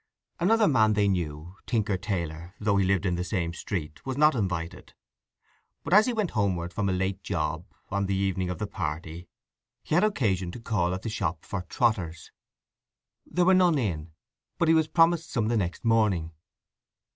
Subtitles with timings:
[0.39, 4.33] Another man they knew, Tinker Taylor, though he lived in the same street, was not
[4.33, 4.95] invited;
[5.83, 9.27] but as he went homeward from a late job on the evening of the party,
[9.83, 12.31] he had occasion to call at the shop for trotters.
[13.27, 14.09] There were none in,
[14.57, 16.31] but he was promised some the next morning.